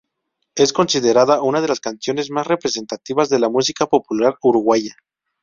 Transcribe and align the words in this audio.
Es 0.55 0.73
considerada 0.73 1.43
una 1.43 1.61
de 1.61 1.67
las 1.67 1.79
canciones 1.79 2.31
más 2.31 2.47
representativas 2.47 3.29
de 3.29 3.37
la 3.37 3.49
música 3.49 3.85
popular 3.85 4.35
uruguaya. 4.41 4.95